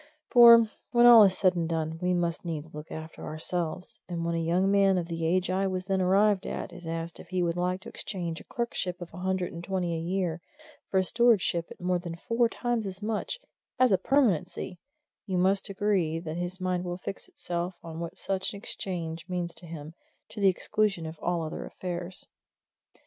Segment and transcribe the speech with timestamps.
[0.31, 4.33] For, when all is said and done, we must needs look after ourselves, and when
[4.33, 7.43] a young man of the age I was then arrived at is asked if he
[7.43, 10.41] would like to exchange a clerkship of a hundred and twenty a year
[10.89, 13.37] for a stewardship at more than four times as much
[13.77, 14.79] as a permanency
[15.27, 19.53] you must agree that his mind will fix itself on what such an exchange means
[19.53, 19.93] to him,
[20.29, 22.25] to the exclusion of all other affairs.